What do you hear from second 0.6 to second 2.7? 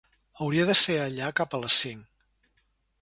de ser allà cap a les cinc.